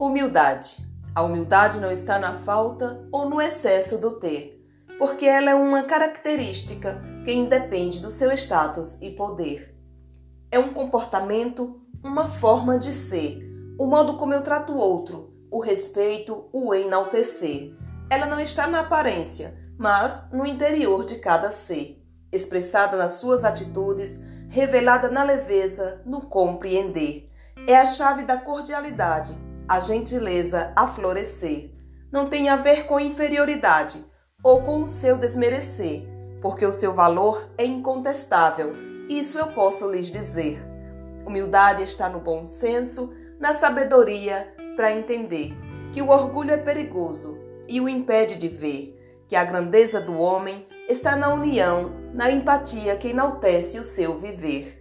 [0.00, 0.78] Humildade.
[1.14, 4.66] A humildade não está na falta ou no excesso do ter,
[4.98, 9.78] porque ela é uma característica que independe do seu status e poder.
[10.50, 13.46] É um comportamento, uma forma de ser,
[13.78, 17.76] o modo como eu trato o outro, o respeito, o enaltecer.
[18.08, 24.18] Ela não está na aparência, mas no interior de cada ser, expressada nas suas atitudes,
[24.48, 27.30] revelada na leveza, no compreender.
[27.66, 31.70] É a chave da cordialidade a gentileza a florescer.
[32.10, 34.04] Não tem a ver com inferioridade
[34.42, 36.02] ou com o seu desmerecer,
[36.42, 38.74] porque o seu valor é incontestável.
[39.08, 40.60] Isso eu posso lhes dizer.
[41.24, 45.56] Humildade está no bom senso, na sabedoria para entender
[45.92, 50.66] que o orgulho é perigoso e o impede de ver que a grandeza do homem
[50.88, 54.79] está na união, na empatia que enaltece o seu viver.